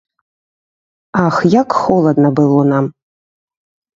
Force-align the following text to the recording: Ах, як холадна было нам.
Ах, 1.25 1.37
як 1.57 1.75
холадна 1.81 2.29
было 2.39 2.61
нам. 2.71 2.85